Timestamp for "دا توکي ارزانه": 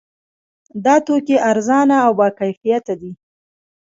0.85-1.95